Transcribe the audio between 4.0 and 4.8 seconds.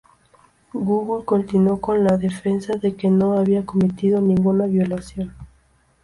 ninguna